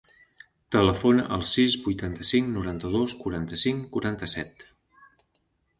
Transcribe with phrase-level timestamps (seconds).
[0.75, 4.71] Telefona al sis, vuitanta-cinc, noranta-dos, quaranta-cinc, quaranta-set.